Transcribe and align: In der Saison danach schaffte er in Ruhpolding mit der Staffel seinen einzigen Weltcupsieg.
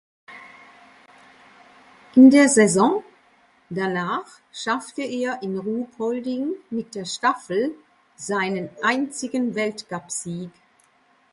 In 2.15 2.31
der 2.31 2.49
Saison 2.49 3.03
danach 3.69 4.25
schaffte 4.51 5.03
er 5.03 5.43
in 5.43 5.59
Ruhpolding 5.59 6.53
mit 6.71 6.95
der 6.95 7.05
Staffel 7.05 7.75
seinen 8.15 8.71
einzigen 8.81 9.53
Weltcupsieg. 9.53 10.49